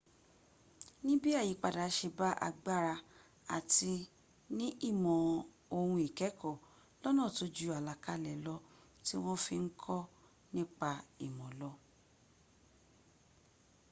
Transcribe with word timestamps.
níbí 1.05 1.29
àyípadà 1.41 1.85
se 1.97 2.07
bá 2.17 2.29
agbára 2.47 2.95
àti 3.57 3.91
ní 4.57 4.67
ìmọ̀ 4.89 5.19
òhun 5.77 5.99
ìkẹ́ẹ̀kọ́ 6.07 6.53
lọ́nà 7.01 7.23
tó 7.35 7.43
ju 7.55 7.67
àlàkalẹ̀ 7.77 8.41
lọ 8.45 8.55
tí 9.05 9.15
wọ́n 9.23 9.41
fi 9.45 9.55
ń 9.63 9.67
kọ́ 9.81 9.99
nipa 10.53 10.89
ìmọ̀ 11.25 11.49
lọ 11.59 11.69